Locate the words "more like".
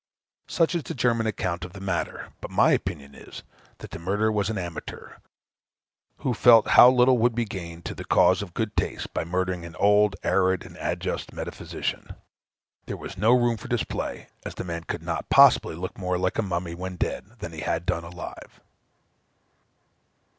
15.99-16.39